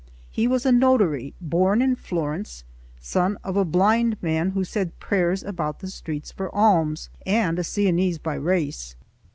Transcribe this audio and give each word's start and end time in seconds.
He 0.31 0.47
was 0.47 0.65
a 0.65 0.71
notary, 0.71 1.35
born 1.39 1.79
in 1.79 1.95
Florence, 1.95 2.63
son 2.99 3.37
of 3.43 3.55
a 3.55 3.63
blind 3.63 4.17
man 4.23 4.49
who 4.49 4.63
said 4.63 4.97
prayers 4.99 5.43
about 5.43 5.77
the 5.79 5.91
streets 5.91 6.31
for 6.31 6.49
alms, 6.55 7.11
and 7.23 7.59
a 7.59 7.63
Sienese 7.63 8.17
by 8.17 8.33
race. 8.33 8.95